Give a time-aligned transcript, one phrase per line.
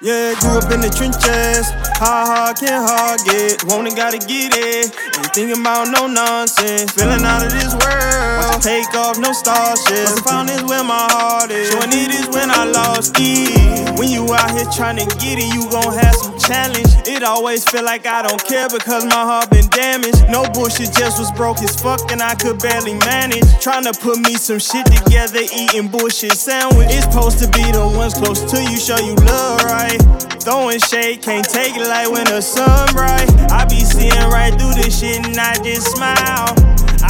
[0.00, 1.70] Yeah, grew up in the trenches.
[1.98, 3.62] How hard can't hard get?
[3.64, 4.90] Wanna gotta get it.
[5.18, 6.90] Ain't thinking about no nonsense.
[6.92, 8.37] Feeling out of this world.
[8.68, 10.12] Take off, no starship.
[10.12, 11.72] Must found this where my heart is.
[11.72, 13.98] Showing it is when I lost it.
[13.98, 16.92] When you out here trying to get it, you gon' have some challenge.
[17.08, 20.20] It always feel like I don't care because my heart been damaged.
[20.28, 23.48] No bullshit, just was broke as fuck and I could barely manage.
[23.56, 26.92] Trying to put me some shit together, eating bullshit sandwich.
[26.92, 29.96] It's supposed to be the ones close to you, show you love, right?
[30.44, 33.32] Throwing shade, can't take it like when the sun bright.
[33.48, 36.57] I be seeing right through this shit and I just smile.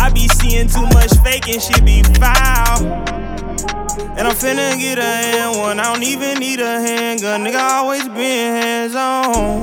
[0.09, 2.81] I be seeing too much fake and shit be foul.
[4.17, 5.79] And I'm finna get a hand one.
[5.79, 7.45] I don't even need a handgun.
[7.45, 8.17] Nigga always been
[8.57, 9.63] hands on.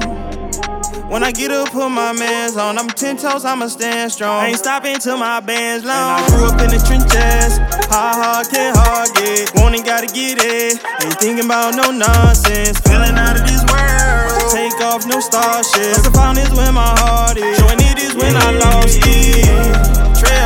[1.09, 2.77] When I get up, put my mans on.
[2.77, 4.39] I'm ten toes, I'ma stand strong.
[4.39, 6.21] I ain't stopping till my band's long.
[6.21, 7.57] And I grew up in the trenches.
[7.89, 9.49] How hard can hard get?
[9.55, 10.77] Wanting, gotta get it.
[11.01, 12.77] Ain't thinking about no nonsense.
[12.85, 14.53] Feeling out of this world.
[14.53, 15.97] Take off, no starship.
[15.97, 17.57] Must have found this where my heart is.
[17.57, 19.84] Showing it is when I lost it.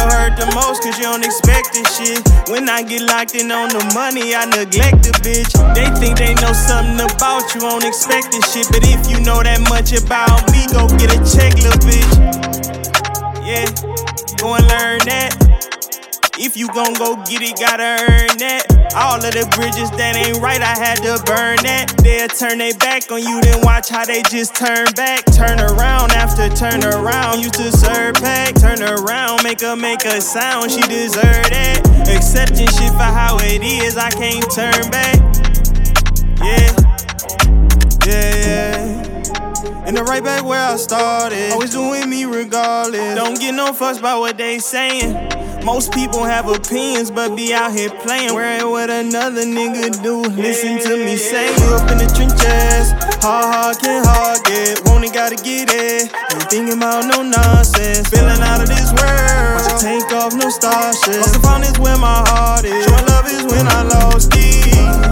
[0.10, 2.26] Hurt the most cause you don't expect this shit.
[2.50, 5.54] When I get locked in on the money, I neglect the bitch.
[5.78, 8.66] They think they know something about you, won't expect this shit.
[8.74, 11.22] But if you know that much about me, go get a
[16.60, 18.68] you gon' go get it, gotta earn that.
[18.94, 21.96] All of the bridges that ain't right, I had to burn that.
[22.04, 25.24] They'll turn their back on you, then watch how they just turn back.
[25.32, 27.40] Turn around after turn around.
[27.40, 28.60] Used to serve pack.
[28.60, 30.72] Turn around, make her make a sound.
[30.72, 31.80] She deserve that.
[32.12, 35.16] Accepting shit for how it is, I can't turn back.
[36.44, 36.76] Yeah,
[38.04, 39.86] yeah, yeah.
[39.88, 41.54] And the right back where I started.
[41.54, 43.16] Always doing me regardless.
[43.16, 45.29] Don't get no fuss about what they saying.
[45.64, 48.34] Most people have opinions, but be out here playing.
[48.34, 50.22] Wearing what another nigga do.
[50.22, 52.92] Listen to me say, you up in the trenches.
[53.22, 54.82] Hard, hard can't hard get.
[54.86, 56.12] Want it, gotta get it.
[56.34, 58.08] Ain't thinking about no nonsense.
[58.10, 59.82] Feeling out of this world.
[59.82, 61.22] Take off, no starship.
[61.22, 62.86] Have found this where my heart is.
[62.86, 65.09] Showing love is when I lost it.